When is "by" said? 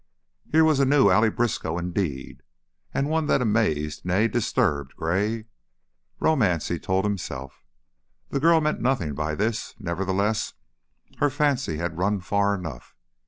9.13-9.35